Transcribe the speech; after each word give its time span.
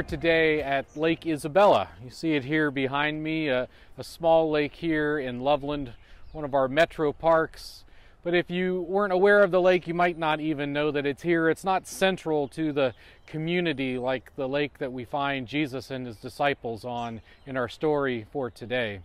Here 0.00 0.08
today 0.08 0.62
at 0.62 0.96
Lake 0.96 1.26
Isabella. 1.26 1.88
You 2.02 2.08
see 2.08 2.32
it 2.32 2.44
here 2.44 2.70
behind 2.70 3.22
me, 3.22 3.48
a, 3.48 3.68
a, 3.98 4.02
small 4.02 4.50
lake 4.50 4.76
here 4.76 5.18
in 5.18 5.40
Loveland, 5.40 5.92
one 6.32 6.42
of 6.42 6.54
our 6.54 6.68
metro 6.68 7.12
parks. 7.12 7.84
But 8.22 8.32
if 8.32 8.50
you 8.50 8.80
weren't 8.88 9.12
aware 9.12 9.42
of 9.42 9.50
the 9.50 9.60
lake, 9.60 9.86
you 9.86 9.92
might 9.92 10.16
not 10.16 10.40
even 10.40 10.72
know 10.72 10.90
that 10.90 11.04
it's 11.04 11.22
here. 11.22 11.50
It's 11.50 11.64
not 11.64 11.86
central 11.86 12.48
to 12.48 12.72
the 12.72 12.94
community 13.26 13.98
like 13.98 14.34
the 14.36 14.48
lake 14.48 14.78
that 14.78 14.90
we 14.90 15.04
find 15.04 15.46
Jesus 15.46 15.90
and 15.90 16.06
his 16.06 16.16
disciples 16.16 16.82
on 16.82 17.20
in 17.44 17.58
our 17.58 17.68
story 17.68 18.24
for 18.32 18.50
today. 18.50 19.00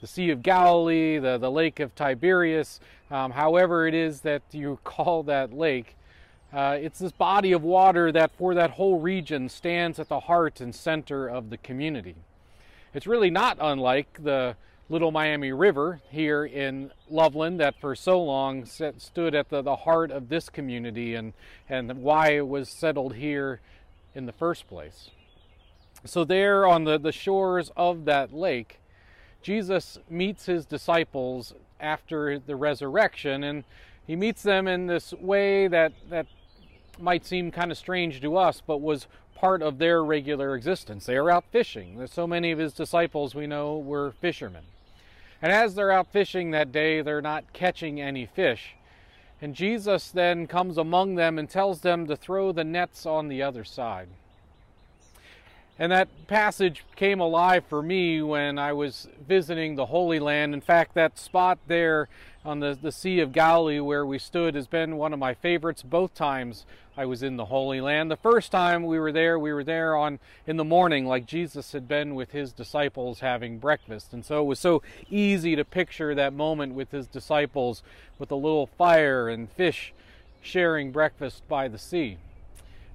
The 0.00 0.06
Sea 0.06 0.30
of 0.30 0.42
Galilee, 0.42 1.18
the, 1.18 1.36
the 1.36 1.50
Lake 1.50 1.80
of 1.80 1.94
Tiberias, 1.94 2.80
um, 3.10 3.32
however 3.32 3.86
it 3.86 3.92
is 3.92 4.22
that 4.22 4.40
you 4.52 4.78
call 4.84 5.22
that 5.24 5.52
lake, 5.52 5.96
uh, 6.52 6.78
it's 6.80 6.98
this 6.98 7.12
body 7.12 7.52
of 7.52 7.62
water 7.62 8.10
that 8.10 8.32
for 8.36 8.54
that 8.54 8.72
whole 8.72 8.98
region 8.98 9.48
stands 9.48 9.98
at 9.98 10.08
the 10.08 10.20
heart 10.20 10.60
and 10.60 10.74
center 10.74 11.28
of 11.28 11.50
the 11.50 11.56
community. 11.56 12.16
It's 12.92 13.06
really 13.06 13.30
not 13.30 13.56
unlike 13.60 14.22
the 14.22 14.56
Little 14.88 15.12
Miami 15.12 15.52
River 15.52 16.00
here 16.10 16.44
in 16.44 16.90
Loveland 17.08 17.60
that 17.60 17.80
for 17.80 17.94
so 17.94 18.20
long 18.20 18.64
set, 18.64 19.00
stood 19.00 19.36
at 19.36 19.48
the, 19.48 19.62
the 19.62 19.76
heart 19.76 20.10
of 20.10 20.28
this 20.28 20.48
community 20.48 21.14
and, 21.14 21.32
and 21.68 22.02
why 22.02 22.30
it 22.30 22.48
was 22.48 22.68
settled 22.68 23.14
here 23.14 23.60
in 24.16 24.26
the 24.26 24.32
first 24.32 24.66
place. 24.66 25.10
So, 26.04 26.24
there 26.24 26.66
on 26.66 26.82
the, 26.82 26.98
the 26.98 27.12
shores 27.12 27.70
of 27.76 28.06
that 28.06 28.32
lake, 28.32 28.80
Jesus 29.42 29.98
meets 30.08 30.46
his 30.46 30.66
disciples 30.66 31.54
after 31.78 32.40
the 32.40 32.56
resurrection 32.56 33.44
and 33.44 33.62
he 34.06 34.16
meets 34.16 34.42
them 34.42 34.66
in 34.66 34.88
this 34.88 35.12
way 35.12 35.68
that, 35.68 35.92
that 36.08 36.26
might 37.00 37.24
seem 37.24 37.50
kind 37.50 37.70
of 37.70 37.78
strange 37.78 38.20
to 38.20 38.36
us, 38.36 38.62
but 38.66 38.80
was 38.80 39.06
part 39.34 39.62
of 39.62 39.78
their 39.78 40.04
regular 40.04 40.54
existence. 40.54 41.06
They 41.06 41.16
are 41.16 41.30
out 41.30 41.44
fishing. 41.50 41.96
There's 41.96 42.12
so 42.12 42.26
many 42.26 42.52
of 42.52 42.58
his 42.58 42.74
disciples 42.74 43.34
we 43.34 43.46
know 43.46 43.78
were 43.78 44.12
fishermen. 44.20 44.64
And 45.40 45.50
as 45.50 45.74
they're 45.74 45.90
out 45.90 46.12
fishing 46.12 46.50
that 46.50 46.72
day, 46.72 47.00
they're 47.00 47.22
not 47.22 47.52
catching 47.52 48.00
any 48.00 48.26
fish. 48.26 48.74
And 49.40 49.54
Jesus 49.54 50.10
then 50.10 50.46
comes 50.46 50.76
among 50.76 51.14
them 51.14 51.38
and 51.38 51.48
tells 51.48 51.80
them 51.80 52.06
to 52.06 52.16
throw 52.16 52.52
the 52.52 52.64
nets 52.64 53.06
on 53.06 53.28
the 53.28 53.42
other 53.42 53.64
side. 53.64 54.08
And 55.80 55.90
that 55.92 56.08
passage 56.26 56.84
came 56.94 57.20
alive 57.20 57.64
for 57.66 57.82
me 57.82 58.20
when 58.20 58.58
I 58.58 58.74
was 58.74 59.08
visiting 59.26 59.76
the 59.76 59.86
Holy 59.86 60.20
Land. 60.20 60.52
In 60.52 60.60
fact, 60.60 60.92
that 60.92 61.18
spot 61.18 61.58
there 61.68 62.06
on 62.44 62.60
the, 62.60 62.78
the 62.80 62.92
Sea 62.92 63.20
of 63.20 63.32
Galilee 63.32 63.80
where 63.80 64.04
we 64.04 64.18
stood 64.18 64.54
has 64.54 64.66
been 64.66 64.98
one 64.98 65.14
of 65.14 65.18
my 65.18 65.32
favorites 65.32 65.82
both 65.82 66.14
times 66.14 66.66
I 66.98 67.06
was 67.06 67.22
in 67.22 67.38
the 67.38 67.46
Holy 67.46 67.80
Land. 67.80 68.10
The 68.10 68.18
first 68.18 68.52
time 68.52 68.84
we 68.84 68.98
were 68.98 69.10
there, 69.10 69.38
we 69.38 69.54
were 69.54 69.64
there 69.64 69.96
on 69.96 70.18
in 70.46 70.58
the 70.58 70.64
morning 70.64 71.06
like 71.06 71.24
Jesus 71.24 71.72
had 71.72 71.88
been 71.88 72.14
with 72.14 72.32
his 72.32 72.52
disciples 72.52 73.20
having 73.20 73.56
breakfast. 73.58 74.12
And 74.12 74.22
so 74.22 74.42
it 74.42 74.46
was 74.46 74.58
so 74.58 74.82
easy 75.08 75.56
to 75.56 75.64
picture 75.64 76.14
that 76.14 76.34
moment 76.34 76.74
with 76.74 76.90
his 76.90 77.06
disciples 77.06 77.82
with 78.18 78.30
a 78.30 78.34
little 78.34 78.66
fire 78.66 79.30
and 79.30 79.50
fish 79.50 79.94
sharing 80.42 80.92
breakfast 80.92 81.42
by 81.48 81.68
the 81.68 81.78
sea. 81.78 82.18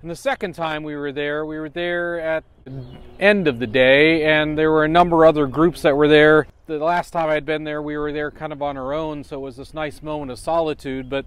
And 0.01 0.11
the 0.11 0.16
second 0.16 0.53
time 0.53 0.83
we 0.83 0.95
were 0.95 1.11
there, 1.11 1.45
we 1.45 1.57
were 1.57 1.69
there 1.69 2.19
at 2.19 2.44
the 2.63 2.83
end 3.19 3.47
of 3.47 3.59
the 3.59 3.67
day, 3.67 4.23
and 4.25 4.57
there 4.57 4.72
were 4.72 4.83
a 4.83 4.89
number 4.89 5.23
of 5.23 5.29
other 5.29 5.47
groups 5.47 5.81
that 5.81 5.97
were 5.97 6.07
there. 6.07 6.45
The 6.67 6.78
last 6.78 7.11
time 7.11 7.29
I'd 7.29 7.45
been 7.45 7.63
there, 7.63 7.81
we 7.81 7.97
were 7.97 8.11
there 8.11 8.29
kind 8.29 8.53
of 8.53 8.61
on 8.61 8.78
our 8.78 8.94
own, 8.94 9.23
so 9.23 9.38
it 9.38 9.41
was 9.41 9.57
this 9.57 9.73
nice 9.73 10.03
moment 10.03 10.31
of 10.31 10.38
solitude. 10.38 11.09
But 11.09 11.25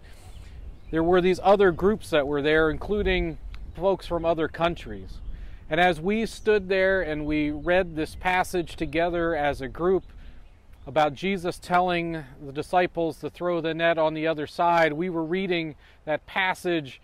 there 0.90 1.02
were 1.02 1.20
these 1.20 1.40
other 1.42 1.72
groups 1.72 2.10
that 2.10 2.26
were 2.26 2.40
there, 2.40 2.70
including 2.70 3.38
folks 3.74 4.06
from 4.06 4.24
other 4.24 4.48
countries. 4.48 5.18
And 5.70 5.80
as 5.80 6.00
we 6.00 6.24
stood 6.24 6.68
there 6.68 7.02
and 7.02 7.26
we 7.26 7.50
read 7.50 7.94
this 7.94 8.14
passage 8.14 8.76
together 8.76 9.36
as 9.36 9.60
a 9.60 9.68
group 9.68 10.04
about 10.86 11.12
Jesus 11.14 11.58
telling 11.58 12.24
the 12.44 12.52
disciples 12.52 13.18
to 13.18 13.28
throw 13.28 13.60
the 13.60 13.74
net 13.74 13.98
on 13.98 14.14
the 14.14 14.26
other 14.26 14.46
side, 14.46 14.94
we 14.94 15.10
were 15.10 15.24
reading 15.24 15.74
that 16.06 16.24
passage 16.26 17.00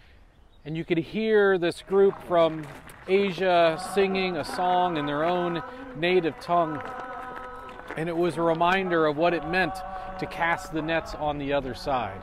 and 0.64 0.76
you 0.76 0.84
could 0.84 0.98
hear 0.98 1.58
this 1.58 1.82
group 1.82 2.20
from 2.26 2.66
Asia 3.06 3.78
singing 3.94 4.38
a 4.38 4.44
song 4.44 4.96
in 4.96 5.04
their 5.04 5.24
own 5.24 5.62
native 5.96 6.40
tongue. 6.40 6.80
And 7.96 8.08
it 8.08 8.16
was 8.16 8.38
a 8.38 8.42
reminder 8.42 9.06
of 9.06 9.16
what 9.16 9.34
it 9.34 9.46
meant 9.46 9.74
to 10.18 10.26
cast 10.26 10.72
the 10.72 10.80
nets 10.80 11.14
on 11.14 11.38
the 11.38 11.52
other 11.52 11.74
side. 11.74 12.20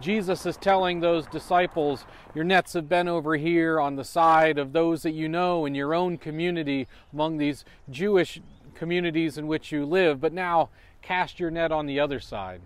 Jesus 0.00 0.46
is 0.46 0.56
telling 0.56 1.00
those 1.00 1.26
disciples, 1.26 2.04
Your 2.34 2.44
nets 2.44 2.72
have 2.74 2.88
been 2.88 3.08
over 3.08 3.36
here 3.36 3.80
on 3.80 3.96
the 3.96 4.04
side 4.04 4.56
of 4.56 4.72
those 4.72 5.02
that 5.02 5.10
you 5.10 5.28
know 5.28 5.66
in 5.66 5.74
your 5.74 5.92
own 5.92 6.16
community, 6.16 6.86
among 7.12 7.36
these 7.36 7.64
Jewish 7.90 8.40
communities 8.74 9.36
in 9.36 9.46
which 9.46 9.72
you 9.72 9.84
live, 9.84 10.20
but 10.20 10.32
now 10.32 10.70
cast 11.02 11.40
your 11.40 11.50
net 11.50 11.72
on 11.72 11.86
the 11.86 12.00
other 12.00 12.20
side. 12.20 12.62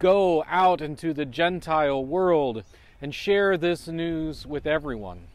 Go 0.00 0.44
out 0.48 0.80
into 0.80 1.12
the 1.12 1.24
Gentile 1.24 2.04
world 2.04 2.64
and 3.00 3.14
share 3.14 3.56
this 3.56 3.88
news 3.88 4.46
with 4.46 4.66
everyone. 4.66 5.28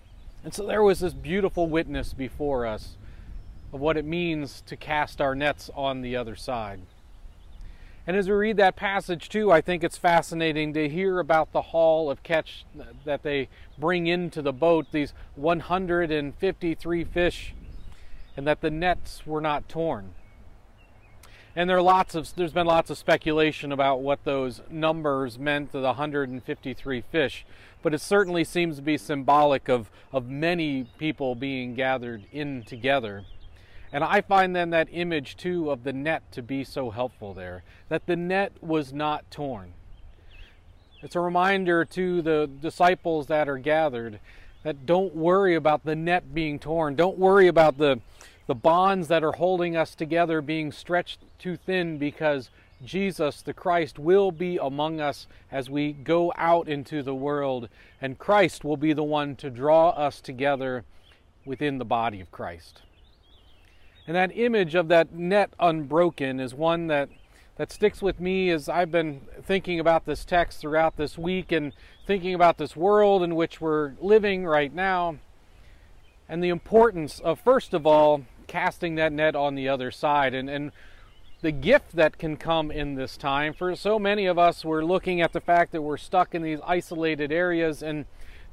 And 0.43 0.53
so 0.53 0.65
there 0.65 0.83
was 0.83 0.99
this 0.99 1.13
beautiful 1.13 1.67
witness 1.67 2.13
before 2.13 2.65
us 2.65 2.95
of 3.71 3.79
what 3.79 3.97
it 3.97 4.05
means 4.05 4.61
to 4.65 4.75
cast 4.75 5.21
our 5.21 5.35
nets 5.35 5.69
on 5.75 6.01
the 6.01 6.15
other 6.15 6.35
side. 6.35 6.81
And 8.07 8.17
as 8.17 8.27
we 8.27 8.33
read 8.33 8.57
that 8.57 8.75
passage 8.75 9.29
too, 9.29 9.51
I 9.51 9.61
think 9.61 9.83
it's 9.83 9.97
fascinating 9.97 10.73
to 10.73 10.89
hear 10.89 11.19
about 11.19 11.51
the 11.51 11.61
haul 11.61 12.09
of 12.09 12.23
catch 12.23 12.65
that 13.05 13.21
they 13.21 13.47
bring 13.77 14.07
into 14.07 14.41
the 14.41 14.51
boat, 14.51 14.87
these 14.91 15.13
153 15.35 17.03
fish, 17.03 17.53
and 18.35 18.47
that 18.47 18.61
the 18.61 18.71
nets 18.71 19.27
were 19.27 19.41
not 19.41 19.69
torn. 19.69 20.15
And 21.55 21.69
there 21.69 21.77
are 21.77 21.81
lots 21.81 22.15
of 22.15 22.33
there's 22.35 22.53
been 22.53 22.67
lots 22.67 22.89
of 22.89 22.97
speculation 22.97 23.73
about 23.73 24.01
what 24.01 24.23
those 24.23 24.61
numbers 24.69 25.37
meant 25.37 25.73
to 25.73 25.79
the 25.79 25.87
153 25.87 27.01
fish, 27.11 27.45
but 27.81 27.93
it 27.93 27.99
certainly 27.99 28.45
seems 28.45 28.77
to 28.77 28.81
be 28.81 28.97
symbolic 28.97 29.67
of, 29.67 29.89
of 30.13 30.29
many 30.29 30.85
people 30.97 31.35
being 31.35 31.75
gathered 31.75 32.23
in 32.31 32.63
together. 32.63 33.25
And 33.91 34.03
I 34.03 34.21
find 34.21 34.55
then 34.55 34.69
that 34.69 34.87
image 34.91 35.35
too 35.35 35.69
of 35.69 35.83
the 35.83 35.91
net 35.91 36.23
to 36.31 36.41
be 36.41 36.63
so 36.63 36.91
helpful 36.91 37.33
there, 37.33 37.63
that 37.89 38.05
the 38.05 38.15
net 38.15 38.53
was 38.61 38.93
not 38.93 39.29
torn. 39.29 39.73
It's 41.01 41.17
a 41.17 41.19
reminder 41.19 41.83
to 41.83 42.21
the 42.21 42.49
disciples 42.61 43.27
that 43.27 43.49
are 43.49 43.57
gathered 43.57 44.19
that 44.63 44.85
don't 44.85 45.15
worry 45.15 45.55
about 45.55 45.83
the 45.83 45.95
net 45.95 46.33
being 46.33 46.59
torn. 46.59 46.95
Don't 46.95 47.17
worry 47.17 47.47
about 47.47 47.77
the 47.77 47.99
the 48.51 48.55
bonds 48.55 49.07
that 49.07 49.23
are 49.23 49.31
holding 49.31 49.77
us 49.77 49.95
together 49.95 50.41
being 50.41 50.73
stretched 50.73 51.19
too 51.39 51.55
thin 51.55 51.97
because 51.97 52.49
Jesus, 52.83 53.41
the 53.41 53.53
Christ, 53.53 53.97
will 53.97 54.29
be 54.29 54.57
among 54.57 54.99
us 54.99 55.25
as 55.49 55.69
we 55.69 55.93
go 55.93 56.33
out 56.35 56.67
into 56.67 57.01
the 57.01 57.15
world, 57.15 57.69
and 58.01 58.19
Christ 58.19 58.65
will 58.65 58.75
be 58.75 58.91
the 58.91 59.05
one 59.05 59.37
to 59.37 59.49
draw 59.49 59.91
us 59.91 60.19
together 60.19 60.83
within 61.45 61.77
the 61.77 61.85
body 61.85 62.19
of 62.19 62.29
Christ. 62.29 62.81
And 64.05 64.17
that 64.17 64.37
image 64.37 64.75
of 64.75 64.89
that 64.89 65.13
net 65.13 65.53
unbroken 65.57 66.41
is 66.41 66.53
one 66.53 66.87
that, 66.87 67.07
that 67.55 67.71
sticks 67.71 68.01
with 68.01 68.19
me 68.19 68.49
as 68.49 68.67
I've 68.67 68.91
been 68.91 69.21
thinking 69.41 69.79
about 69.79 70.05
this 70.05 70.25
text 70.25 70.59
throughout 70.59 70.97
this 70.97 71.17
week 71.17 71.53
and 71.53 71.71
thinking 72.05 72.33
about 72.33 72.57
this 72.57 72.75
world 72.75 73.23
in 73.23 73.35
which 73.35 73.61
we're 73.61 73.93
living 74.01 74.45
right 74.45 74.73
now 74.73 75.19
and 76.31 76.41
the 76.41 76.49
importance 76.49 77.19
of, 77.19 77.41
first 77.41 77.73
of 77.73 77.85
all, 77.85 78.21
casting 78.47 78.95
that 78.95 79.11
net 79.11 79.35
on 79.35 79.55
the 79.55 79.67
other 79.69 79.91
side. 79.91 80.33
And, 80.33 80.49
and 80.49 80.71
the 81.41 81.51
gift 81.51 81.95
that 81.95 82.17
can 82.17 82.37
come 82.37 82.69
in 82.71 82.95
this 82.95 83.17
time 83.17 83.53
for 83.53 83.75
so 83.75 83.97
many 83.97 84.25
of 84.25 84.37
us, 84.37 84.63
we're 84.63 84.85
looking 84.85 85.21
at 85.21 85.33
the 85.33 85.41
fact 85.41 85.71
that 85.71 85.81
we're 85.81 85.97
stuck 85.97 86.35
in 86.35 86.43
these 86.43 86.59
isolated 86.65 87.31
areas 87.31 87.81
and 87.81 88.05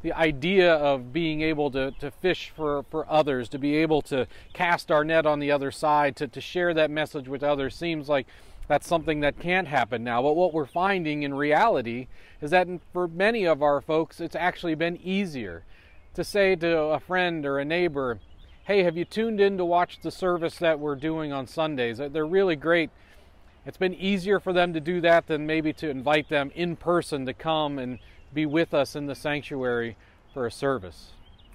the 0.02 0.12
idea 0.12 0.74
of 0.74 1.12
being 1.12 1.42
able 1.42 1.70
to, 1.72 1.90
to 2.00 2.10
fish 2.10 2.52
for, 2.54 2.84
for 2.84 3.10
others, 3.10 3.48
to 3.48 3.58
be 3.58 3.76
able 3.76 4.00
to 4.00 4.26
cast 4.52 4.90
our 4.90 5.04
net 5.04 5.26
on 5.26 5.40
the 5.40 5.50
other 5.50 5.70
side, 5.70 6.16
to, 6.16 6.28
to 6.28 6.40
share 6.40 6.72
that 6.72 6.90
message 6.90 7.28
with 7.28 7.42
others 7.42 7.74
seems 7.74 8.08
like 8.08 8.26
that's 8.68 8.86
something 8.86 9.20
that 9.20 9.40
can't 9.40 9.66
happen 9.66 10.04
now. 10.04 10.22
But 10.22 10.34
what 10.34 10.52
we're 10.52 10.66
finding 10.66 11.24
in 11.24 11.34
reality 11.34 12.06
is 12.40 12.50
that 12.52 12.68
for 12.92 13.08
many 13.08 13.44
of 13.44 13.62
our 13.62 13.80
folks, 13.80 14.20
it's 14.20 14.36
actually 14.36 14.74
been 14.76 14.98
easier 15.02 15.64
to 16.14 16.22
say 16.22 16.54
to 16.56 16.78
a 16.78 17.00
friend 17.00 17.44
or 17.44 17.58
a 17.58 17.64
neighbor, 17.64 18.20
hey, 18.68 18.82
have 18.82 18.98
you 18.98 19.04
tuned 19.06 19.40
in 19.40 19.56
to 19.56 19.64
watch 19.64 19.98
the 20.02 20.10
service 20.10 20.58
that 20.58 20.78
we're 20.78 20.94
doing 20.94 21.32
on 21.32 21.46
Sundays? 21.46 21.96
They're 21.96 22.26
really 22.26 22.54
great. 22.54 22.90
It's 23.64 23.78
been 23.78 23.94
easier 23.94 24.38
for 24.38 24.52
them 24.52 24.74
to 24.74 24.80
do 24.80 25.00
that 25.00 25.26
than 25.26 25.46
maybe 25.46 25.72
to 25.72 25.88
invite 25.88 26.28
them 26.28 26.52
in 26.54 26.76
person 26.76 27.24
to 27.24 27.32
come 27.32 27.78
and 27.78 27.98
be 28.34 28.44
with 28.44 28.74
us 28.74 28.94
in 28.94 29.06
the 29.06 29.14
sanctuary 29.14 29.96
for 30.34 30.46
a 30.46 30.52
service. 30.52 31.12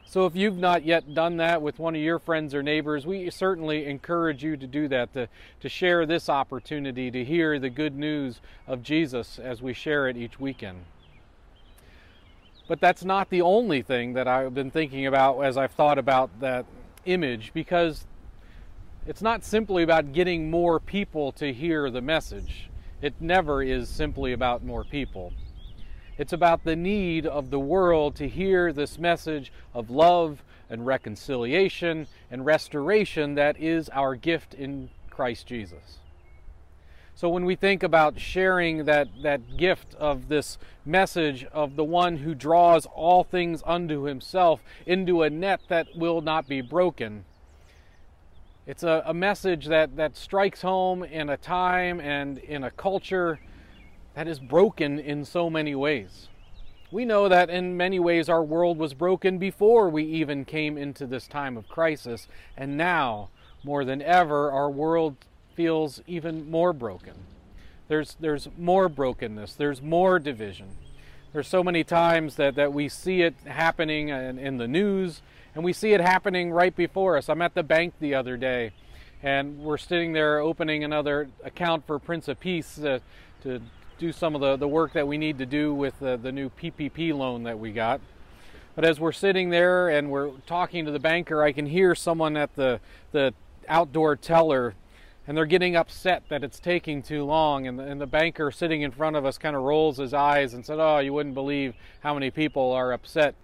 So 0.07 0.25
if 0.25 0.35
you've 0.35 0.57
not 0.57 0.85
yet 0.85 1.13
done 1.13 1.37
that 1.37 1.61
with 1.61 1.77
one 1.77 1.95
of 1.95 2.01
your 2.01 2.17
friends 2.17 2.55
or 2.55 2.63
neighbors, 2.63 3.05
we 3.05 3.29
certainly 3.29 3.85
encourage 3.85 4.43
you 4.43 4.57
to 4.57 4.65
do 4.65 4.87
that, 4.87 5.13
to, 5.13 5.29
to 5.59 5.69
share 5.69 6.07
this 6.07 6.29
opportunity 6.29 7.11
to 7.11 7.23
hear 7.23 7.59
the 7.59 7.69
good 7.69 7.95
news 7.95 8.41
of 8.65 8.81
Jesus 8.81 9.37
as 9.37 9.61
we 9.61 9.73
share 9.73 10.07
it 10.07 10.17
each 10.17 10.39
weekend. 10.39 10.79
But 12.67 12.79
that's 12.79 13.05
not 13.05 13.29
the 13.29 13.43
only 13.43 13.83
thing 13.83 14.13
that 14.13 14.27
I've 14.27 14.55
been 14.55 14.71
thinking 14.71 15.05
about 15.05 15.41
as 15.41 15.57
I've 15.57 15.73
thought 15.73 15.99
about 15.99 16.39
that 16.39 16.65
image, 17.05 17.51
because 17.53 18.05
it's 19.05 19.21
not 19.21 19.43
simply 19.43 19.83
about 19.83 20.13
getting 20.13 20.49
more 20.49 20.79
people 20.79 21.31
to 21.33 21.51
hear 21.51 21.89
the 21.89 22.01
message. 22.01 22.69
It 23.01 23.13
never 23.19 23.61
is 23.61 23.89
simply 23.89 24.31
about 24.31 24.63
more 24.63 24.83
people. 24.83 25.33
It's 26.17 26.31
about 26.31 26.63
the 26.63 26.75
need 26.75 27.25
of 27.25 27.49
the 27.49 27.59
world 27.59 28.15
to 28.17 28.29
hear 28.29 28.71
this 28.71 28.97
message 28.97 29.51
of 29.73 29.89
love 29.89 30.43
and 30.69 30.85
reconciliation 30.85 32.07
and 32.31 32.45
restoration 32.45 33.35
that 33.35 33.59
is 33.59 33.89
our 33.89 34.15
gift 34.15 34.53
in 34.53 34.89
Christ 35.09 35.47
Jesus. 35.47 35.99
So 37.15 37.29
when 37.29 37.45
we 37.45 37.55
think 37.55 37.83
about 37.83 38.19
sharing 38.19 38.85
that, 38.85 39.07
that 39.21 39.55
gift 39.55 39.93
of 39.95 40.29
this 40.29 40.57
message 40.83 41.45
of 41.45 41.75
the 41.75 41.83
one 41.83 42.17
who 42.17 42.33
draws 42.33 42.85
all 42.87 43.23
things 43.23 43.61
unto 43.65 44.03
himself 44.03 44.61
into 44.85 45.21
a 45.21 45.29
net 45.29 45.61
that 45.67 45.87
will 45.95 46.21
not 46.21 46.47
be 46.47 46.61
broken, 46.61 47.25
it's 48.65 48.83
a, 48.83 49.03
a 49.05 49.13
message 49.13 49.67
that, 49.67 49.95
that 49.97 50.17
strikes 50.17 50.61
home 50.61 51.03
in 51.03 51.29
a 51.29 51.37
time 51.37 51.99
and 51.99 52.39
in 52.39 52.63
a 52.63 52.71
culture 52.71 53.39
that 54.15 54.27
is 54.27 54.39
broken 54.39 54.99
in 54.99 55.23
so 55.23 55.49
many 55.49 55.75
ways. 55.75 56.29
We 56.91 57.05
know 57.05 57.27
that 57.27 57.49
in 57.49 57.75
many 57.75 57.99
ways 57.99 58.29
our 58.29 58.43
world 58.43 58.77
was 58.77 58.93
broken 58.93 59.37
before 59.37 59.89
we 59.89 60.03
even 60.03 60.45
came 60.45 60.77
into 60.77 61.05
this 61.05 61.27
time 61.27 61.57
of 61.57 61.67
crisis, 61.67 62.27
and 62.55 62.77
now, 62.77 63.29
more 63.63 63.83
than 63.83 64.01
ever, 64.01 64.51
our 64.51 64.69
world 64.69 65.15
feels 65.55 66.01
even 66.07 66.49
more 66.49 66.73
broken. 66.73 67.13
There's, 67.87 68.15
there's 68.19 68.49
more 68.57 68.89
brokenness, 68.89 69.53
there's 69.53 69.81
more 69.81 70.19
division. 70.19 70.67
There's 71.33 71.47
so 71.47 71.63
many 71.63 71.83
times 71.83 72.35
that, 72.35 72.55
that 72.55 72.73
we 72.73 72.89
see 72.89 73.23
it 73.23 73.33
happening 73.45 74.09
in, 74.09 74.37
in 74.37 74.57
the 74.57 74.67
news, 74.67 75.21
and 75.55 75.63
we 75.63 75.73
see 75.73 75.93
it 75.93 76.01
happening 76.01 76.51
right 76.51 76.75
before 76.75 77.17
us. 77.17 77.27
I'm 77.27 77.41
at 77.41 77.55
the 77.55 77.63
bank 77.63 77.95
the 77.99 78.13
other 78.15 78.37
day, 78.37 78.71
and 79.21 79.59
we're 79.59 79.77
sitting 79.77 80.13
there 80.13 80.39
opening 80.39 80.83
another 80.83 81.29
account 81.43 81.87
for 81.87 81.97
Prince 81.97 82.27
of 82.27 82.39
Peace 82.39 82.79
uh, 82.79 82.99
to 83.41 83.61
do 83.97 84.11
some 84.11 84.35
of 84.35 84.41
the, 84.41 84.57
the 84.57 84.67
work 84.67 84.93
that 84.93 85.07
we 85.07 85.17
need 85.17 85.37
to 85.39 85.45
do 85.45 85.73
with 85.73 85.99
the, 85.99 86.17
the 86.17 86.31
new 86.31 86.49
PPP 86.49 87.15
loan 87.17 87.43
that 87.43 87.57
we 87.57 87.71
got. 87.71 87.99
But 88.75 88.85
as 88.85 88.99
we're 88.99 89.11
sitting 89.11 89.49
there 89.49 89.89
and 89.89 90.09
we're 90.09 90.31
talking 90.47 90.85
to 90.85 90.91
the 90.91 90.99
banker, 90.99 91.43
I 91.43 91.51
can 91.51 91.67
hear 91.67 91.93
someone 91.93 92.35
at 92.35 92.55
the, 92.55 92.79
the 93.11 93.33
outdoor 93.67 94.15
teller 94.15 94.73
and 95.27 95.37
they're 95.37 95.45
getting 95.45 95.75
upset 95.75 96.23
that 96.29 96.43
it's 96.43 96.59
taking 96.59 97.01
too 97.01 97.23
long. 97.23 97.67
And 97.67 97.79
the, 97.79 97.83
and 97.83 98.01
the 98.01 98.07
banker 98.07 98.51
sitting 98.51 98.81
in 98.81 98.91
front 98.91 99.15
of 99.15 99.25
us 99.25 99.37
kind 99.37 99.55
of 99.55 99.63
rolls 99.63 99.97
his 99.97 100.13
eyes 100.13 100.53
and 100.53 100.65
said, 100.65 100.79
Oh, 100.79 100.99
you 100.99 101.13
wouldn't 101.13 101.35
believe 101.35 101.75
how 102.01 102.13
many 102.13 102.29
people 102.29 102.71
are 102.71 102.91
upset 102.91 103.35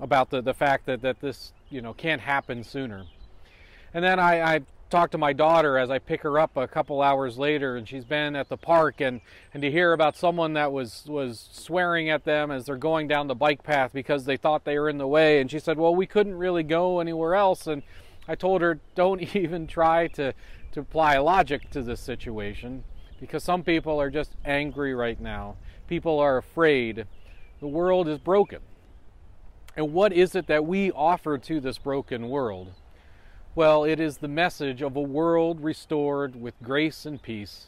about 0.00 0.30
the, 0.30 0.40
the 0.42 0.54
fact 0.54 0.86
that, 0.86 1.02
that 1.02 1.20
this 1.20 1.52
you 1.70 1.80
know 1.80 1.92
can't 1.92 2.20
happen 2.20 2.64
sooner. 2.64 3.04
And 3.94 4.04
then 4.04 4.18
I, 4.18 4.54
I 4.56 4.60
talk 4.90 5.12
to 5.12 5.18
my 5.18 5.32
daughter 5.32 5.78
as 5.78 5.90
I 5.90 5.98
pick 5.98 6.22
her 6.22 6.38
up 6.38 6.56
a 6.56 6.66
couple 6.66 7.00
hours 7.00 7.38
later, 7.38 7.76
and 7.76 7.88
she's 7.88 8.04
been 8.04 8.34
at 8.34 8.48
the 8.48 8.56
park, 8.56 9.00
and, 9.00 9.20
and 9.54 9.62
to 9.62 9.70
hear 9.70 9.92
about 9.92 10.16
someone 10.16 10.54
that 10.54 10.72
was 10.72 11.04
was 11.06 11.48
swearing 11.52 12.10
at 12.10 12.24
them 12.24 12.50
as 12.50 12.66
they're 12.66 12.76
going 12.76 13.08
down 13.08 13.28
the 13.28 13.34
bike 13.34 13.62
path 13.62 13.92
because 13.92 14.24
they 14.24 14.36
thought 14.36 14.64
they 14.64 14.78
were 14.78 14.88
in 14.88 14.98
the 14.98 15.06
way, 15.06 15.40
and 15.40 15.50
she 15.50 15.58
said, 15.58 15.78
"Well, 15.78 15.94
we 15.94 16.06
couldn't 16.06 16.36
really 16.36 16.64
go 16.64 17.00
anywhere 17.00 17.34
else." 17.34 17.66
And 17.66 17.82
I 18.30 18.36
told 18.36 18.62
her, 18.62 18.78
"Don't 18.94 19.20
even 19.34 19.66
try 19.66 20.06
to 20.06 20.32
to 20.70 20.80
apply 20.80 21.18
logic 21.18 21.68
to 21.70 21.82
this 21.82 22.00
situation, 22.00 22.84
because 23.18 23.42
some 23.42 23.64
people 23.64 24.00
are 24.00 24.08
just 24.08 24.36
angry 24.44 24.94
right 24.94 25.20
now. 25.20 25.56
People 25.88 26.20
are 26.20 26.36
afraid. 26.36 27.06
The 27.58 27.66
world 27.66 28.06
is 28.06 28.18
broken." 28.18 28.60
And 29.76 29.92
what 29.92 30.12
is 30.12 30.36
it 30.36 30.46
that 30.46 30.64
we 30.64 30.92
offer 30.92 31.38
to 31.38 31.60
this 31.60 31.78
broken 31.78 32.28
world? 32.28 32.72
Well, 33.56 33.82
it 33.82 33.98
is 33.98 34.18
the 34.18 34.28
message 34.28 34.80
of 34.80 34.94
a 34.94 35.00
world 35.00 35.60
restored 35.60 36.40
with 36.40 36.54
grace 36.62 37.04
and 37.04 37.20
peace 37.20 37.66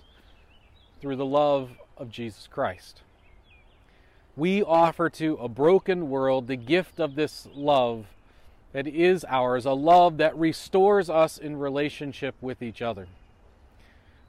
through 1.01 1.17
the 1.17 1.27
love 1.27 1.71
of 1.97 2.09
Jesus 2.09 2.47
Christ. 2.47 3.03
We 4.37 4.63
offer 4.63 5.11
to 5.11 5.35
a 5.37 5.49
broken 5.49 6.09
world 6.09 6.47
the 6.47 6.57
gift 6.57 7.01
of 7.01 7.17
this 7.17 7.49
love 7.53 8.07
that 8.73 8.87
is 8.87 9.25
ours, 9.29 9.67
a 9.67 9.73
love 9.73 10.17
that 10.17 10.37
restores 10.37 11.11
us 11.11 11.39
in 11.39 11.57
relationship 11.57 12.35
with 12.41 12.63
each 12.63 12.83
other. 12.83 13.07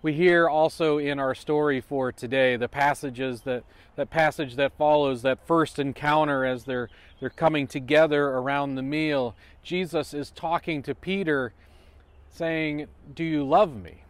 We 0.02 0.14
hear 0.14 0.50
also 0.50 0.98
in 0.98 1.18
our 1.18 1.34
story 1.34 1.80
for 1.80 2.12
today 2.12 2.58
the 2.58 2.68
passages 2.68 3.42
that 3.42 3.64
that 3.96 4.10
passage 4.10 4.56
that 4.56 4.74
follows 4.78 5.22
that 5.22 5.48
first 5.48 5.80
encounter 5.80 6.44
as 6.44 6.66
they're 6.66 6.90
they're 7.22 7.30
coming 7.30 7.68
together 7.68 8.26
around 8.28 8.76
the 8.76 8.82
meal. 8.82 9.34
Jesus 9.64 10.14
is 10.14 10.30
talking 10.30 10.84
to 10.84 10.94
Peter 10.94 11.54
saying, 12.30 12.88
"Do 13.16 13.24
you 13.24 13.46
love 13.46 13.82
me?" 13.82 14.04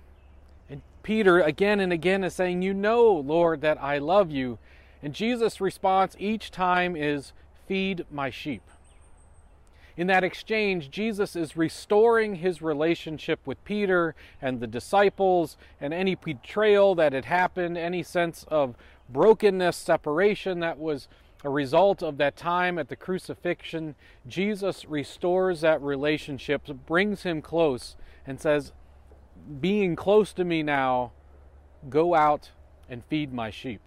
And 0.68 0.82
Peter 1.04 1.42
again 1.42 1.80
and 1.80 1.94
again 1.94 2.24
is 2.24 2.34
saying, 2.34 2.64
"You 2.64 2.74
know, 2.74 3.12
Lord, 3.12 3.62
that 3.62 3.78
I 3.80 4.00
love 4.00 4.32
you." 4.32 4.58
And 5.04 5.14
Jesus' 5.14 5.62
response 5.62 6.16
each 6.18 6.50
time 6.50 6.96
is, 6.96 7.34
"Feed 7.68 8.06
my 8.10 8.32
sheep." 8.32 8.64
In 9.96 10.08
that 10.08 10.24
exchange, 10.24 10.90
Jesus 10.90 11.36
is 11.36 11.56
restoring 11.56 12.36
his 12.36 12.62
relationship 12.62 13.40
with 13.46 13.64
Peter 13.64 14.16
and 14.42 14.60
the 14.60 14.68
disciples, 14.68 15.56
and 15.80 15.94
any 15.94 16.16
betrayal 16.16 16.96
that 16.96 17.14
had 17.14 17.26
happened, 17.26 17.78
any 17.78 18.02
sense 18.02 18.44
of 18.48 18.76
brokenness, 19.10 19.78
separation 19.78 20.60
that 20.62 20.80
was 20.80 21.08
a 21.44 21.50
result 21.50 22.02
of 22.02 22.18
that 22.18 22.36
time 22.36 22.80
at 22.80 22.90
the 22.90 22.96
crucifixion. 22.96 23.94
Jesus 24.28 24.86
restores 24.86 25.62
that 25.62 25.82
relationship, 25.82 26.66
brings 26.88 27.24
him 27.24 27.42
close, 27.42 27.96
and 28.26 28.40
says, 28.40 28.72
Being 29.60 29.96
close 29.96 30.34
to 30.34 30.44
me 30.44 30.64
now, 30.64 31.12
go 31.90 32.16
out 32.16 32.52
and 32.90 33.04
feed 33.06 33.32
my 33.32 33.52
sheep. 33.52 33.82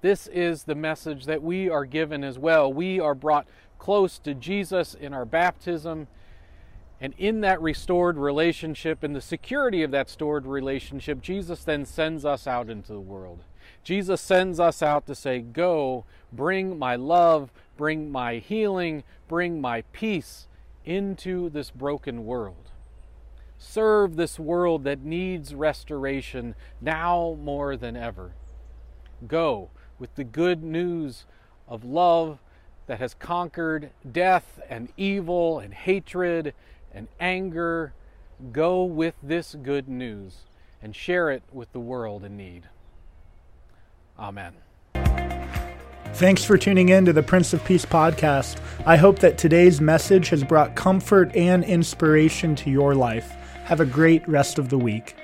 This 0.00 0.26
is 0.28 0.64
the 0.64 0.74
message 0.74 1.24
that 1.26 1.42
we 1.42 1.68
are 1.68 1.84
given 1.84 2.22
as 2.22 2.38
well. 2.38 2.72
We 2.72 3.00
are 3.00 3.14
brought 3.14 3.46
close 3.78 4.18
to 4.20 4.34
Jesus 4.34 4.94
in 4.94 5.12
our 5.12 5.24
baptism. 5.24 6.08
And 7.00 7.12
in 7.18 7.42
that 7.42 7.60
restored 7.60 8.16
relationship, 8.16 9.04
in 9.04 9.12
the 9.12 9.20
security 9.20 9.82
of 9.82 9.90
that 9.90 10.08
stored 10.08 10.46
relationship, 10.46 11.20
Jesus 11.20 11.62
then 11.62 11.84
sends 11.84 12.24
us 12.24 12.46
out 12.46 12.70
into 12.70 12.92
the 12.92 13.00
world. 13.00 13.44
Jesus 13.84 14.20
sends 14.20 14.58
us 14.58 14.82
out 14.82 15.06
to 15.06 15.14
say, 15.14 15.40
Go, 15.40 16.04
bring 16.32 16.78
my 16.78 16.96
love, 16.96 17.52
bring 17.76 18.10
my 18.10 18.36
healing, 18.38 19.04
bring 19.28 19.60
my 19.60 19.82
peace 19.92 20.48
into 20.84 21.50
this 21.50 21.70
broken 21.70 22.24
world. 22.24 22.70
Serve 23.58 24.16
this 24.16 24.38
world 24.38 24.84
that 24.84 25.00
needs 25.00 25.54
restoration 25.54 26.54
now 26.80 27.36
more 27.42 27.76
than 27.76 27.96
ever. 27.96 28.32
Go 29.26 29.70
with 29.98 30.14
the 30.14 30.24
good 30.24 30.62
news 30.62 31.24
of 31.68 31.84
love 31.84 32.38
that 32.86 32.98
has 32.98 33.14
conquered 33.14 33.90
death 34.10 34.60
and 34.68 34.88
evil 34.96 35.58
and 35.58 35.74
hatred 35.74 36.54
and 36.92 37.08
anger, 37.20 37.92
go 38.52 38.84
with 38.84 39.14
this 39.22 39.54
good 39.62 39.88
news 39.88 40.44
and 40.82 40.94
share 40.94 41.30
it 41.30 41.42
with 41.52 41.72
the 41.72 41.80
world 41.80 42.24
in 42.24 42.36
need. 42.36 42.68
Amen. 44.18 44.54
Thanks 46.14 46.44
for 46.44 46.56
tuning 46.56 46.88
in 46.88 47.04
to 47.04 47.12
the 47.12 47.22
Prince 47.22 47.52
of 47.52 47.62
Peace 47.64 47.84
podcast. 47.84 48.58
I 48.86 48.96
hope 48.96 49.18
that 49.18 49.36
today's 49.36 49.80
message 49.80 50.30
has 50.30 50.42
brought 50.42 50.74
comfort 50.74 51.34
and 51.36 51.62
inspiration 51.64 52.54
to 52.56 52.70
your 52.70 52.94
life. 52.94 53.30
Have 53.64 53.80
a 53.80 53.84
great 53.84 54.26
rest 54.26 54.58
of 54.58 54.70
the 54.70 54.78
week. 54.78 55.14